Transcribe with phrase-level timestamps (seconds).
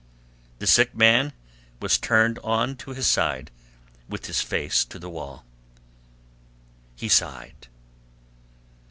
[0.57, 1.31] The sick man
[1.79, 3.51] was turned on to his side
[4.09, 5.45] with his face to the wall.
[6.95, 7.67] He sighed.